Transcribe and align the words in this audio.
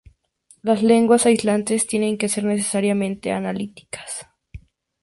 Las 0.63 0.81
lenguas 0.81 1.27
aislantes 1.27 1.85
tienen 1.85 2.17
que 2.17 2.27
ser 2.27 2.43
necesariamente 2.45 3.31
analíticas. 3.31 4.25